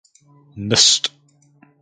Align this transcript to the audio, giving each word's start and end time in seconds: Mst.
Mst. 0.67 1.01